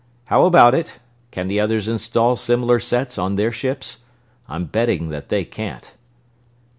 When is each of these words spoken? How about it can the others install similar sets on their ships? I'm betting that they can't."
How 0.25 0.45
about 0.45 0.73
it 0.73 0.97
can 1.29 1.45
the 1.45 1.59
others 1.59 1.87
install 1.87 2.35
similar 2.35 2.79
sets 2.79 3.19
on 3.19 3.35
their 3.35 3.51
ships? 3.51 3.99
I'm 4.49 4.65
betting 4.65 5.09
that 5.09 5.29
they 5.29 5.45
can't." 5.45 5.93